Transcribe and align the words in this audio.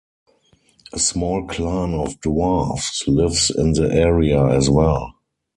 A 0.93 0.97
small 0.97 1.45
clan 1.45 1.93
of 1.93 2.19
dwarves 2.21 3.05
lives 3.05 3.51
in 3.55 3.73
the 3.73 3.93
area 3.93 4.43
as 4.47 4.67
well. 4.67 5.13